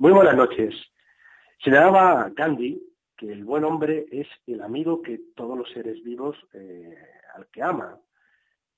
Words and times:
Muy 0.00 0.12
buenas 0.12 0.34
noches. 0.34 0.74
Señalaba 1.62 2.30
Gandhi 2.34 2.82
que 3.18 3.30
el 3.30 3.44
buen 3.44 3.64
hombre 3.64 4.06
es 4.10 4.26
el 4.46 4.62
amigo 4.62 5.02
que 5.02 5.20
todos 5.36 5.58
los 5.58 5.70
seres 5.72 6.02
vivos 6.02 6.38
eh, 6.54 6.96
al 7.34 7.46
que 7.48 7.62
ama. 7.62 8.00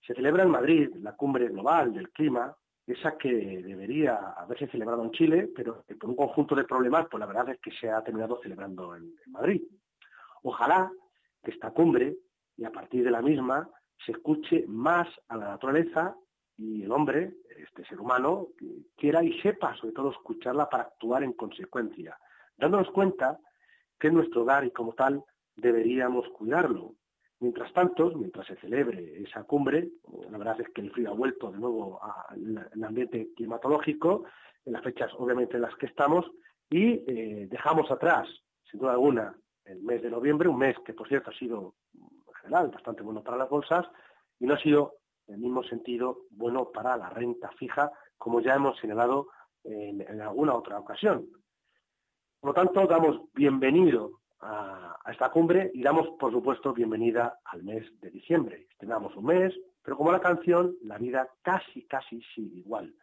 Se 0.04 0.14
celebra 0.14 0.42
en 0.42 0.50
Madrid 0.50 0.90
la 0.96 1.14
cumbre 1.14 1.46
global 1.46 1.94
del 1.94 2.10
clima, 2.10 2.52
esa 2.88 3.16
que 3.16 3.62
debería 3.62 4.16
haberse 4.36 4.66
celebrado 4.66 5.04
en 5.04 5.12
Chile, 5.12 5.48
pero 5.54 5.84
por 6.00 6.10
un 6.10 6.16
conjunto 6.16 6.56
de 6.56 6.64
problemas, 6.64 7.06
pues 7.08 7.20
la 7.20 7.26
verdad 7.26 7.50
es 7.50 7.60
que 7.60 7.70
se 7.70 7.88
ha 7.88 8.02
terminado 8.02 8.40
celebrando 8.42 8.96
en 8.96 9.14
Madrid. 9.28 9.62
Ojalá 10.42 10.90
que 11.40 11.52
esta 11.52 11.70
cumbre, 11.70 12.16
y 12.56 12.64
a 12.64 12.72
partir 12.72 13.04
de 13.04 13.12
la 13.12 13.22
misma, 13.22 13.70
se 14.04 14.10
escuche 14.10 14.64
más 14.66 15.06
a 15.28 15.36
la 15.36 15.50
naturaleza 15.50 16.16
y 16.58 16.82
el 16.82 16.90
hombre, 16.90 17.34
este 17.58 17.84
ser 17.84 18.00
humano, 18.00 18.48
quiera 19.02 19.24
y 19.24 19.36
sepa 19.40 19.74
sobre 19.74 19.94
todo 19.94 20.12
escucharla 20.12 20.70
para 20.70 20.84
actuar 20.84 21.24
en 21.24 21.32
consecuencia, 21.32 22.16
dándonos 22.56 22.88
cuenta 22.92 23.36
que 23.98 24.06
es 24.06 24.12
nuestro 24.12 24.42
hogar 24.42 24.64
y 24.64 24.70
como 24.70 24.92
tal 24.92 25.24
deberíamos 25.56 26.28
cuidarlo. 26.28 26.94
Mientras 27.40 27.72
tanto, 27.72 28.12
mientras 28.14 28.46
se 28.46 28.54
celebre 28.58 29.20
esa 29.20 29.42
cumbre, 29.42 29.88
la 30.30 30.38
verdad 30.38 30.60
es 30.60 30.68
que 30.68 30.82
el 30.82 30.92
frío 30.92 31.10
ha 31.10 31.14
vuelto 31.14 31.50
de 31.50 31.58
nuevo 31.58 32.00
al 32.00 32.84
ambiente 32.84 33.30
climatológico, 33.34 34.24
en 34.64 34.72
las 34.72 34.84
fechas 34.84 35.10
obviamente 35.18 35.56
en 35.56 35.62
las 35.62 35.74
que 35.74 35.86
estamos, 35.86 36.30
y 36.70 37.02
eh, 37.04 37.48
dejamos 37.50 37.90
atrás, 37.90 38.28
sin 38.70 38.78
duda 38.78 38.92
alguna, 38.92 39.36
el 39.64 39.82
mes 39.82 40.00
de 40.00 40.10
noviembre, 40.10 40.48
un 40.48 40.58
mes 40.58 40.76
que 40.86 40.94
por 40.94 41.08
cierto 41.08 41.30
ha 41.30 41.34
sido 41.34 41.74
en 41.92 42.34
general 42.34 42.68
bastante 42.68 43.02
bueno 43.02 43.20
para 43.24 43.36
las 43.36 43.50
bolsas, 43.50 43.84
y 44.38 44.46
no 44.46 44.54
ha 44.54 44.58
sido 44.58 44.94
en 45.32 45.36
el 45.36 45.40
mismo 45.40 45.62
sentido 45.62 46.26
bueno 46.30 46.70
para 46.70 46.94
la 46.96 47.08
renta 47.08 47.50
fija, 47.52 47.90
como 48.18 48.40
ya 48.40 48.54
hemos 48.54 48.78
señalado 48.78 49.28
en, 49.64 50.20
alguna 50.20 50.54
otra 50.54 50.78
ocasión. 50.78 51.26
Por 52.38 52.50
lo 52.50 52.54
tanto, 52.54 52.86
damos 52.86 53.22
bienvenido 53.32 54.20
a, 54.40 54.98
a, 55.02 55.10
esta 55.10 55.30
cumbre 55.30 55.70
y 55.72 55.82
damos, 55.82 56.08
por 56.18 56.32
supuesto, 56.32 56.74
bienvenida 56.74 57.38
al 57.46 57.62
mes 57.62 57.84
de 58.00 58.10
diciembre. 58.10 58.66
Estrenamos 58.70 59.16
un 59.16 59.24
mes, 59.24 59.54
pero 59.82 59.96
como 59.96 60.12
la 60.12 60.20
canción, 60.20 60.76
la 60.82 60.98
vida 60.98 61.26
casi, 61.40 61.86
casi 61.86 62.20
sigue 62.34 62.58
igual. 62.58 62.94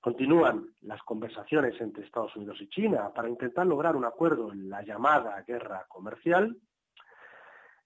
Continúan 0.00 0.68
las 0.80 1.02
conversaciones 1.02 1.78
entre 1.80 2.04
Estados 2.04 2.34
Unidos 2.36 2.58
y 2.60 2.68
China 2.68 3.12
para 3.12 3.28
intentar 3.28 3.66
lograr 3.66 3.96
un 3.96 4.04
acuerdo 4.06 4.50
en 4.50 4.70
la 4.70 4.82
llamada 4.82 5.42
guerra 5.42 5.84
comercial 5.88 6.56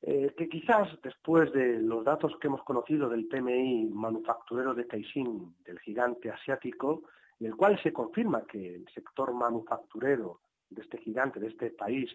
eh, 0.03 0.33
que 0.37 0.49
quizás 0.49 0.89
después 1.03 1.53
de 1.53 1.79
los 1.81 2.05
datos 2.05 2.37
que 2.41 2.47
hemos 2.47 2.63
conocido 2.65 3.09
del 3.09 3.27
PMI 3.27 3.91
manufacturero 3.93 4.75
de 4.75 4.87
Caixin, 4.87 5.55
del 5.65 5.79
gigante 5.81 6.31
asiático, 6.31 7.03
en 7.39 7.49
el 7.49 7.57
cual 7.57 7.81
se 7.83 7.93
confirma 7.93 8.47
que 8.47 8.77
el 8.77 8.89
sector 8.95 9.33
manufacturero 9.35 10.41
de 10.71 10.83
este 10.83 10.99
gigante, 10.99 11.41
de 11.41 11.49
este 11.49 11.71
país, 11.71 12.11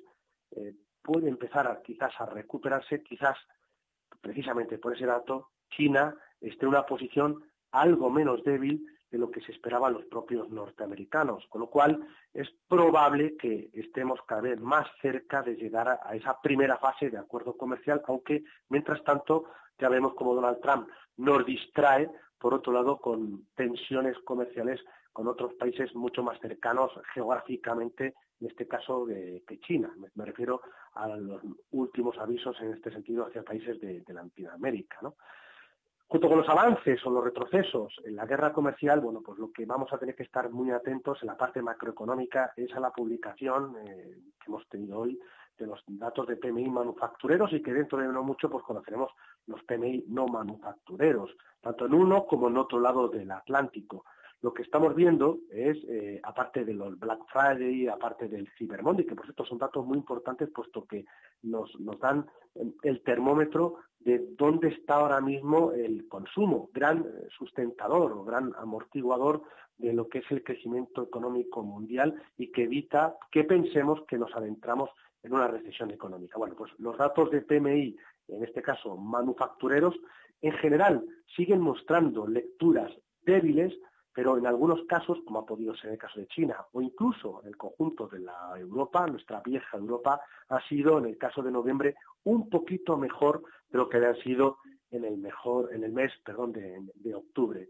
eh, 0.51 0.73
puede 1.01 1.29
empezar 1.29 1.81
quizás 1.83 2.13
a 2.19 2.25
recuperarse, 2.25 3.03
quizás 3.03 3.37
precisamente 4.21 4.79
por 4.79 4.95
ese 4.95 5.05
dato, 5.05 5.49
China 5.69 6.15
esté 6.41 6.65
en 6.65 6.69
una 6.69 6.85
posición 6.85 7.43
algo 7.71 8.09
menos 8.09 8.43
débil 8.43 8.85
de 9.11 9.17
lo 9.17 9.31
que 9.31 9.41
se 9.41 9.51
esperaba 9.51 9.89
los 9.89 10.05
propios 10.05 10.49
norteamericanos, 10.49 11.45
con 11.47 11.61
lo 11.61 11.69
cual 11.69 12.07
es 12.33 12.49
probable 12.67 13.37
que 13.37 13.69
estemos 13.73 14.19
cada 14.27 14.41
vez 14.41 14.59
más 14.59 14.87
cerca 15.01 15.41
de 15.41 15.55
llegar 15.55 15.87
a, 15.87 15.99
a, 16.03 16.15
esa 16.15 16.39
primera 16.41 16.77
fase 16.77 17.09
de 17.09 17.17
acuerdo 17.17 17.55
comercial, 17.55 18.01
aunque 18.07 18.43
mientras 18.69 19.03
tanto 19.03 19.45
ya 19.79 19.89
vemos 19.89 20.13
como 20.15 20.35
Donald 20.35 20.59
Trump 20.61 20.89
nos 21.17 21.45
distrae, 21.45 22.09
por 22.37 22.53
otro 22.53 22.73
lado, 22.73 22.97
con 22.97 23.47
tensiones 23.55 24.17
comerciales 24.19 24.81
con 25.15 25.29
otros 25.29 25.53
países 25.53 25.95
mucho 25.95 26.23
más 26.23 26.37
cercanos 26.41 26.91
geográficamente, 27.13 28.15
en 28.41 28.47
este 28.47 28.67
caso 28.67 29.05
de, 29.05 29.43
que 29.47 29.61
China. 29.61 29.93
Me, 29.97 30.09
me, 30.13 30.25
refiero 30.25 30.61
a 30.93 31.07
los 31.07 31.41
últimos 31.71 32.17
avisos 32.17 32.59
en 32.59 32.73
este 32.73 32.91
sentido 32.91 33.25
hacia 33.25 33.41
países 33.41 33.79
de, 33.79 34.01
de 34.01 34.13
Latinoamérica. 34.13 34.97
¿no? 35.01 35.15
Junto 36.15 36.29
con 36.29 36.37
los 36.37 36.47
avances 36.47 37.05
o 37.05 37.09
los 37.09 37.25
retrocesos 37.25 37.93
en 38.05 38.15
la 38.15 38.25
guerra 38.25 38.53
comercial, 38.53 39.01
bueno, 39.01 39.19
pues 39.19 39.37
lo 39.37 39.51
que 39.51 39.65
vamos 39.65 39.91
a 39.91 39.97
tener 39.97 40.15
que 40.15 40.23
estar 40.23 40.49
muy 40.49 40.71
atentos 40.71 41.17
en 41.21 41.27
la 41.27 41.35
parte 41.35 41.61
macroeconómica 41.61 42.53
es 42.55 42.73
a 42.73 42.79
la 42.79 42.91
publicación 42.91 43.75
eh, 43.85 44.15
que 44.39 44.45
hemos 44.47 44.65
tenido 44.69 44.99
hoy 44.99 45.19
de 45.57 45.67
los 45.67 45.83
datos 45.85 46.25
de 46.25 46.37
PMI 46.37 46.69
manufactureros 46.69 47.51
y 47.51 47.61
que 47.61 47.73
dentro 47.73 47.97
de 47.97 48.07
no 48.07 48.23
mucho 48.23 48.49
pues 48.49 48.63
conoceremos 48.63 49.11
los 49.47 49.61
PMI 49.63 50.05
no 50.07 50.25
manufactureros, 50.27 51.35
tanto 51.59 51.85
en 51.85 51.93
uno 51.93 52.25
como 52.25 52.47
en 52.47 52.59
otro 52.59 52.79
lado 52.79 53.09
del 53.09 53.29
Atlántico. 53.31 54.05
Lo 54.45 54.53
que 54.53 54.61
estamos 54.61 54.93
viendo 54.93 55.39
es, 55.49 55.75
eh, 55.89 56.19
aparte 56.21 56.63
de 56.63 56.75
los 56.75 56.99
Black 56.99 57.19
Friday, 57.33 57.87
aparte 57.87 58.27
del 58.27 58.47
Cyber 58.55 58.83
Monday, 58.83 59.03
que 59.03 59.15
por 59.15 59.25
cierto 59.25 59.43
son 59.43 59.57
datos 59.57 59.83
muy 59.83 59.97
importantes 59.97 60.51
puesto 60.51 60.85
que 60.85 61.03
nos, 61.41 61.75
nos 61.79 61.99
dan 61.99 62.27
el 62.83 63.01
termómetro 63.01 63.77
de 63.97 64.23
dónde 64.37 64.67
está 64.67 64.97
ahora 64.97 65.19
mismo 65.19 65.71
el 65.71 66.07
consumo, 66.07 66.69
gran 66.71 67.07
sustentador 67.35 68.11
o 68.11 68.23
gran 68.23 68.53
amortiguador 68.59 69.41
de 69.79 69.93
lo 69.93 70.07
que 70.09 70.19
es 70.19 70.25
el 70.29 70.43
crecimiento 70.43 71.01
económico 71.01 71.63
mundial 71.63 72.13
y 72.37 72.51
que 72.51 72.65
evita 72.65 73.15
que 73.31 73.45
pensemos 73.45 74.03
que 74.07 74.19
nos 74.19 74.31
adentramos 74.35 74.91
en 75.23 75.33
una 75.33 75.47
recesión 75.47 75.89
económica. 75.89 76.37
Bueno, 76.37 76.53
pues 76.55 76.71
los 76.77 76.95
datos 76.99 77.31
de 77.31 77.41
PMI, 77.41 77.97
en 78.27 78.43
este 78.43 78.61
caso 78.61 78.95
manufactureros, 78.95 79.95
en 80.39 80.51
general 80.51 81.03
siguen 81.35 81.61
mostrando 81.61 82.27
lecturas 82.27 82.91
débiles 83.23 83.73
pero 84.15 84.37
en 84.37 84.47
algunos 84.47 84.85
casos, 84.85 85.19
como 85.25 85.39
ha 85.39 85.45
podido 85.45 85.75
ser 85.75 85.91
el 85.91 85.97
caso 85.97 86.21
de 86.21 86.27
China 86.27 86.55
o 86.71 86.81
incluso 86.81 87.41
el 87.43 87.57
conjunto 87.57 88.07
de 88.07 88.19
la 88.19 88.53
Europa, 88.57 89.05
nuestra 89.07 89.41
vieja 89.41 89.77
Europa, 89.77 90.21
ha 90.47 90.61
sido 90.69 90.97
en 90.99 91.05
el 91.05 91.17
caso 91.17 91.43
de 91.43 91.51
noviembre 91.51 91.95
un 92.23 92.49
poquito 92.49 92.95
mejor 92.95 93.43
de 93.69 93.77
lo 93.77 93.89
que 93.89 93.97
había 93.97 94.15
sido 94.23 94.59
en 94.89 95.03
el 95.03 95.17
mejor, 95.17 95.73
en 95.73 95.83
el 95.83 95.91
mes, 95.91 96.13
perdón, 96.23 96.53
de, 96.53 97.13
octubre. 97.13 97.67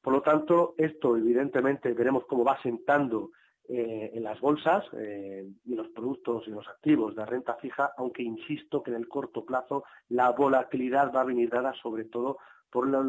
Por 0.00 0.12
lo 0.12 0.22
tanto, 0.22 0.74
esto 0.78 1.16
evidentemente 1.16 1.92
veremos 1.92 2.24
cómo 2.26 2.44
va 2.44 2.62
sentando 2.62 3.32
eh, 3.68 4.12
en 4.14 4.22
las 4.22 4.40
bolsas 4.40 4.84
eh, 4.92 5.44
y 5.64 5.74
los 5.74 5.88
productos 5.88 6.46
y 6.46 6.50
los 6.50 6.68
activos 6.68 7.16
de 7.16 7.26
renta 7.26 7.54
fija, 7.54 7.94
aunque 7.96 8.22
insisto 8.22 8.80
que 8.80 8.92
en 8.92 8.96
el 8.96 9.08
corto 9.08 9.44
plazo 9.44 9.82
la 10.08 10.30
volatilidad 10.30 11.12
va 11.12 11.22
a 11.22 11.24
venir 11.24 11.50
dada 11.50 11.74
sobre 11.82 12.04
todo 12.04 12.38
por 12.70 12.88
la, 12.88 13.04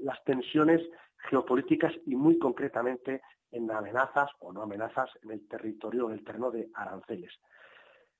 las 0.00 0.22
tensiones 0.24 0.82
geopolíticas 1.28 1.92
y 2.06 2.16
muy 2.16 2.38
concretamente 2.38 3.22
en 3.52 3.70
amenazas 3.70 4.30
o 4.40 4.52
no 4.52 4.62
amenazas 4.62 5.10
en 5.22 5.32
el 5.32 5.46
territorio, 5.48 6.06
en 6.06 6.18
el 6.18 6.24
terreno 6.24 6.50
de 6.50 6.70
aranceles. 6.74 7.32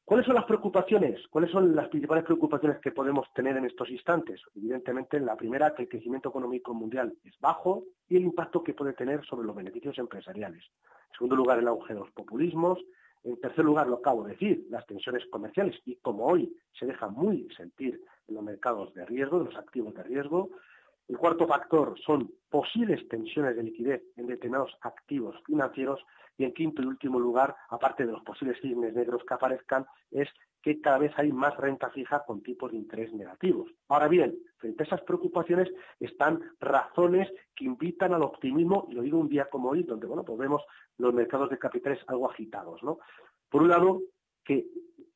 ¿Cuáles 0.05 0.27
son 0.27 0.35
las 0.35 0.45
preocupaciones? 0.45 1.21
¿Cuáles 1.29 1.53
son 1.53 1.77
las 1.77 1.89
principales 1.89 2.25
preocupaciones 2.25 2.81
que 2.81 2.91
podemos 2.91 3.33
tener 3.33 3.57
en 3.57 3.67
estos 3.67 3.89
instantes? 3.91 4.41
Evidentemente, 4.57 5.21
la 5.21 5.37
primera, 5.37 5.73
que 5.73 5.83
el 5.83 5.89
crecimiento 5.89 6.31
económico 6.31 6.75
mundial 6.75 7.15
es 7.23 7.39
bajo 7.39 7.85
y 8.09 8.17
el 8.17 8.23
impacto 8.23 8.65
que 8.65 8.75
puede 8.75 8.93
tener 8.93 9.25
sobre 9.25 9.47
los 9.47 9.55
beneficios 9.55 9.97
empresariales. 9.99 10.65
En 10.65 11.15
segundo 11.17 11.37
lugar, 11.37 11.61
el 11.61 11.69
auge 11.69 11.95
de 11.95 12.01
los 12.01 12.11
populismos. 12.11 12.81
En 13.23 13.39
tercer 13.39 13.65
lugar, 13.65 13.87
lo 13.87 13.99
acabo 13.99 14.25
de 14.25 14.33
decir, 14.33 14.67
las 14.69 14.85
tensiones 14.87 15.25
comerciales 15.27 15.77
y 15.85 15.95
como 15.97 16.27
hoy 16.27 16.57
se 16.73 16.87
deja 16.87 17.09
muy 17.09 17.47
sentir 17.57 18.03
en 18.27 18.35
los 18.35 18.43
mercados 18.43 18.93
de 18.95 19.07
riesgo, 19.07 19.39
en 19.39 19.45
los 19.45 19.57
activos 19.57 19.95
de 19.95 20.03
riesgo. 20.03 20.51
El 21.11 21.19
cuarto 21.19 21.45
factor 21.49 21.99
son 22.07 22.31
posibles 22.49 23.09
tensiones 23.09 23.57
de 23.57 23.65
liquidez 23.65 24.01
en 24.17 24.29
determinados 24.29 24.77
activos 24.83 25.35
financieros 25.45 26.01
y 26.39 26.45
en 26.45 26.55
quinto 26.55 26.83
y 26.83 26.87
último 26.87 27.19
lugar, 27.19 27.57
aparte 27.69 28.07
de 28.07 28.13
los 28.13 28.23
posibles 28.23 28.61
cisnes 28.63 28.95
negros 28.95 29.25
que 29.27 29.35
aparezcan, 29.35 29.85
es 30.13 30.29
que 30.63 30.81
cada 30.81 30.99
vez 30.99 31.13
hay 31.17 31.33
más 31.33 31.57
renta 31.57 31.91
fija 31.91 32.23
con 32.25 32.45
tipos 32.45 32.71
de 32.71 32.77
interés 32.77 33.13
negativos. 33.13 33.73
Ahora 33.89 34.07
bien, 34.07 34.39
frente 34.59 34.85
a 34.85 34.87
esas 34.87 35.01
preocupaciones 35.01 35.69
están 35.99 36.41
razones 36.61 37.29
que 37.57 37.65
invitan 37.65 38.15
al 38.15 38.23
optimismo, 38.23 38.87
y 38.89 38.95
lo 38.95 39.03
digo 39.03 39.19
un 39.19 39.29
día 39.29 39.51
como 39.51 39.71
hoy, 39.71 39.83
donde 39.83 40.07
bueno, 40.07 40.25
pues 40.25 40.39
vemos 40.39 40.63
los 40.99 41.13
mercados 41.13 41.51
de 41.51 41.59
capitales 41.59 41.99
algo 42.07 42.31
agitados. 42.31 42.85
¿no? 42.85 43.01
Por 43.49 43.63
un 43.63 43.69
lado, 43.69 44.01
que 44.45 44.65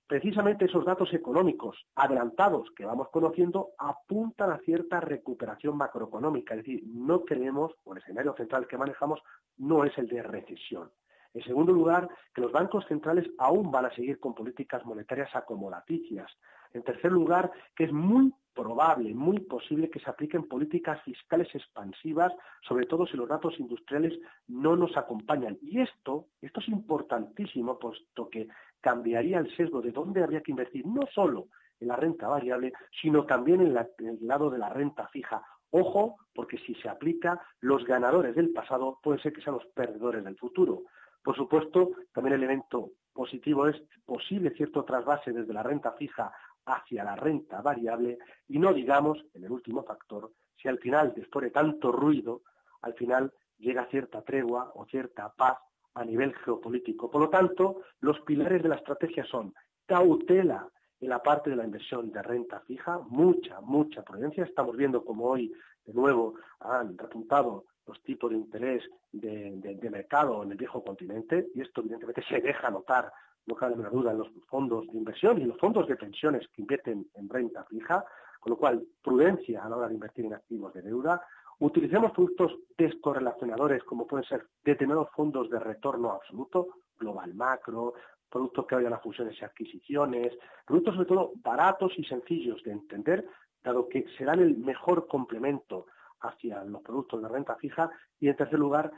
precisamente 0.07 0.67
esos 0.67 0.85
datos 0.85 1.13
económicos 1.13 1.77
adelantados 1.95 2.71
que 2.77 2.85
vamos 2.85 3.09
conociendo 3.11 3.71
apuntan 3.79 4.51
a 4.51 4.59
cierta 4.59 5.01
recuperación 5.01 5.77
macroeconómica. 5.77 6.55
Es 6.55 6.65
decir, 6.65 6.83
no 6.87 7.25
creemos, 7.25 7.73
o 7.85 7.93
el 7.93 7.99
escenario 7.99 8.35
central 8.35 8.67
que 8.67 8.79
manejamos 8.79 9.21
no 9.57 9.85
es 9.85 9.97
el 9.99 10.09
de 10.09 10.23
recesión. 10.23 10.91
En 11.35 11.43
segundo 11.43 11.73
lugar, 11.73 12.09
que 12.33 12.41
los 12.41 12.53
bancos 12.53 12.87
centrales 12.87 13.29
aún 13.39 13.71
van 13.71 13.87
a 13.87 13.95
seguir 13.95 14.21
con 14.21 14.35
políticas 14.35 14.85
monetarias 14.85 15.35
acomodaticias. 15.35 16.31
En 16.73 16.83
tercer 16.83 17.13
lugar, 17.13 17.51
que 17.77 17.85
es 17.85 17.93
muy 17.93 18.33
probable, 18.55 19.13
muy 19.15 19.41
posible 19.41 19.91
que 19.91 19.99
se 19.99 20.09
apliquen 20.09 20.47
políticas 20.49 21.03
fiscales 21.03 21.53
expansivas, 21.55 22.33
sobre 22.63 22.87
todo 22.87 23.05
si 23.07 23.17
los 23.17 23.29
datos 23.29 23.59
industriales 23.59 24.17
no 24.47 24.77
nos 24.77 24.97
acompañan. 24.97 25.59
Y 25.61 25.81
esto, 25.81 26.29
esto 26.41 26.61
es 26.61 26.69
importantísimo, 26.69 27.79
puesto 27.79 28.31
que 28.31 28.47
cambiaría 28.81 29.39
el 29.39 29.55
sesgo 29.57 29.83
de 29.83 29.91
dónde 29.91 30.23
habría 30.23 30.41
que 30.41 30.53
invertir, 30.53 30.87
no 30.87 31.03
solo 31.13 31.49
en 31.81 31.89
la 31.89 31.97
renta 31.97 32.29
variable, 32.29 32.73
sino 33.03 33.27
también 33.27 33.61
en, 33.61 33.77
en 33.77 34.19
el 34.21 34.27
lado 34.27 34.51
de 34.51 34.59
la 34.59 34.69
renta 34.69 35.09
fija. 35.09 35.43
Ojo, 35.71 36.19
porque 36.33 36.59
si 36.59 36.75
se 36.77 36.89
aplica, 36.89 37.41
los 37.61 37.85
ganadores 37.85 38.37
del 38.37 38.53
pasado 38.53 39.01
pueden 39.03 39.21
ser 39.21 39.33
que 39.33 39.43
sean 39.43 39.57
los 39.57 39.67
perdedores 39.75 40.23
del 40.23 40.37
futuro. 40.37 40.85
Por 41.25 41.35
supuesto, 41.35 41.93
también 42.13 42.35
el 42.35 42.43
elemento 42.43 42.91
positivo 43.15 43.67
es 43.67 43.83
posible 44.05 44.51
cierto 44.51 44.85
trasvase 44.85 45.33
desde 45.33 45.55
la 45.55 45.63
renta 45.63 45.93
fija 45.93 46.31
hacia 46.67 47.03
la 47.03 47.17
renta 47.17 47.63
variable 47.63 48.19
y 48.47 48.59
no 48.59 48.75
digamos, 48.75 49.25
en 49.33 49.45
el 49.45 49.51
último 49.51 49.83
factor, 49.85 50.31
si 50.55 50.69
al 50.69 50.79
final, 50.79 51.15
después 51.17 51.45
de 51.45 51.51
tanto 51.51 51.91
ruido, 51.91 52.43
al 52.83 52.93
final 52.93 53.33
llega 53.57 53.87
cierta 53.87 54.21
tregua 54.21 54.71
o 54.75 54.85
cierta 54.85 55.33
paz 55.33 55.57
a 55.95 56.05
nivel 56.05 56.35
geopolítico. 56.35 57.11
Por 57.11 57.23
lo 57.23 57.31
tanto, 57.31 57.81
los 58.01 58.21
pilares 58.21 58.63
de 58.63 58.69
la 58.69 58.77
estrategia 58.77 59.25
son 59.25 59.55
cautela 59.87 60.69
en 61.01 61.09
la 61.09 61.23
parte 61.23 61.49
de 61.49 61.57
la 61.57 61.65
inversión 61.65 62.13
de 62.13 62.23
renta 62.23 62.61
fija, 62.61 62.99
mucha, 63.09 63.63
mucha 63.63 64.03
prudencia. 64.03 64.45
Estamos 64.45 64.77
viendo 64.77 65.03
como 65.03 65.25
hoy, 65.25 65.53
de 65.87 65.95
nuevo, 65.95 66.35
han 66.61 66.99
repuntado 66.99 67.65
los 67.87 68.03
tipos 68.03 68.31
de 68.31 68.37
interés 68.37 68.83
de, 69.13 69.79
mercado 69.91 70.43
en 70.43 70.53
el 70.53 70.57
viejo 70.57 70.83
continente 70.83 71.49
y 71.55 71.61
esto 71.61 71.81
evidentemente 71.81 72.23
se 72.29 72.41
deja 72.41 72.71
notar 72.71 73.13
no 73.47 73.55
cabe 73.55 73.73
ninguna 73.73 73.91
duda, 73.91 74.13
en 74.13 74.19
los 74.19 74.29
fondos 74.49 74.87
de 74.87 74.97
inversión 74.97 75.41
y 75.41 75.45
los 75.45 75.59
fondos 75.59 75.87
de 75.87 75.97
pensiones 75.97 76.49
que 76.49 76.63
invierten 76.63 77.07
en 77.15 77.29
renta 77.29 77.65
fija, 77.65 78.05
con 78.41 78.51
lo 78.51 78.57
cual 78.57 78.83
prudencia 79.03 79.63
a 79.63 79.69
la 79.69 79.77
hora 79.77 79.89
de 79.89 79.95
invertir 79.95 80.25
en 80.25 80.33
activos 80.33 80.73
de 80.73 80.81
deuda. 80.81 81.23
Utilicemos 81.59 82.13
productos 82.13 82.57
descorrelacionadores 82.77 83.85
como 83.85 84.07
pueden 84.07 84.27
ser 84.27 84.47
determinados 84.65 85.11
fondos 85.11 85.51
de 85.51 85.59
retorno 85.59 86.13
absoluto, 86.13 86.69
global 86.99 87.35
macro, 87.35 87.93
productos 88.31 88.67
que 88.67 88.75
vayan 88.77 88.95
a 88.95 88.99
fusiones 88.99 89.37
y 89.41 89.45
adquisiciones, 89.45 90.33
productos 90.67 90.95
sobre 90.95 91.09
todo 91.09 91.33
baratos 91.37 91.93
y 91.99 92.05
sencillos 92.05 92.63
de 92.65 92.73
entender, 92.73 93.29
dado 93.63 93.89
que 93.89 94.07
serán 94.17 94.41
el 94.41 94.57
mejor 94.57 95.07
complemento 95.07 95.87
hacia 96.25 96.65
los 96.65 96.83
productos 96.83 97.23
de 97.23 97.29
renta 97.29 97.57
fija 97.57 97.91
y 98.21 98.29
en 98.29 98.37
tercer 98.37 98.59
lugar, 98.59 98.93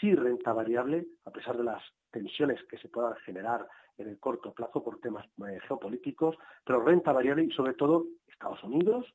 sí 0.00 0.14
renta 0.14 0.52
variable, 0.52 1.06
a 1.24 1.30
pesar 1.30 1.56
de 1.56 1.64
las 1.64 1.82
tensiones 2.10 2.62
que 2.64 2.78
se 2.78 2.88
puedan 2.88 3.14
generar 3.16 3.66
en 3.98 4.08
el 4.08 4.18
corto 4.18 4.52
plazo 4.52 4.82
por 4.82 5.00
temas 5.00 5.26
eh, 5.46 5.58
geopolíticos, 5.66 6.36
pero 6.64 6.82
renta 6.82 7.12
variable 7.12 7.44
y 7.44 7.50
sobre 7.50 7.74
todo 7.74 8.06
Estados 8.26 8.62
Unidos, 8.64 9.06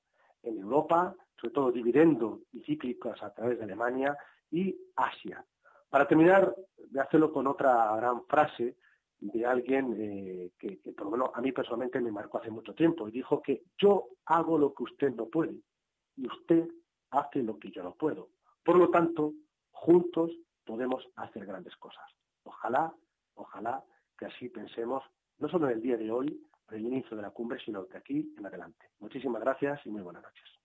en 0.44 0.60
Europa, 0.60 1.16
sobre 1.40 1.54
todo 1.54 1.72
dividendo 1.72 2.42
y 2.54 2.62
cíclicos 2.62 3.22
a 3.24 3.34
través 3.34 3.58
de 3.58 3.64
Alemania 3.64 4.16
y 4.52 4.76
Asia. 4.96 5.44
Para 5.90 6.08
terminar, 6.08 6.54
voy 6.92 7.00
a 7.00 7.04
hacerlo 7.04 7.32
con 7.32 7.48
otra 7.48 7.96
gran 7.96 8.26
frase 8.26 8.78
de 9.20 9.46
alguien 9.46 9.96
eh, 9.98 10.52
que, 10.58 10.78
por 10.94 11.06
lo 11.06 11.12
menos 11.12 11.30
a 11.34 11.42
mí 11.42 11.52
personalmente 11.52 12.00
me 12.00 12.12
marcó 12.12 12.38
hace 12.38 12.52
mucho 12.52 12.76
tiempo 12.76 13.08
y 13.08 13.12
dijo 13.12 13.42
que 13.42 13.64
yo 13.78 14.10
hago 14.26 14.58
lo 14.58 14.74
que 14.74 14.84
usted 14.84 15.12
no 15.16 15.28
puede 15.28 15.56
y 16.16 16.28
usted 16.28 16.68
hace 17.18 17.44
lo 17.44 17.58
que 17.60 17.72
yo 17.72 17.84
no 17.84 17.94
puedo. 17.94 18.30
Por 18.64 18.78
lo 18.78 18.90
tanto, 18.90 19.34
juntos 19.72 20.32
podemos 20.66 21.08
hacer 21.16 21.46
grandes 21.46 21.76
cosas. 21.78 22.06
Ojalá, 22.44 22.94
ojalá 23.36 23.84
que 24.18 24.26
así 24.26 24.50
pensemos, 24.50 25.04
no 25.38 25.50
solo 25.50 25.68
en 25.68 25.74
el 25.74 25.82
día 25.82 25.98
de 25.98 26.12
hoy, 26.12 26.42
en 26.70 26.78
el 26.78 26.86
inicio 26.86 27.16
de 27.16 27.24
la 27.24 27.32
cumbre, 27.32 27.60
sino 27.64 27.88
que 27.88 27.98
aquí 27.98 28.34
en 28.38 28.46
adelante. 28.46 28.90
Muchísimas 29.00 29.42
gracias 29.42 29.86
y 29.86 29.90
muy 29.90 30.02
buenas 30.02 30.24
noches. 30.24 30.65